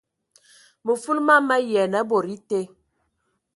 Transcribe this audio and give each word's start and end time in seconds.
Mə 0.83 0.93
fulu 1.01 1.21
mam 1.27 1.43
ma 1.49 1.57
yian 1.69 1.93
a 1.99 2.01
bod 2.09 2.25
été. 2.35 2.59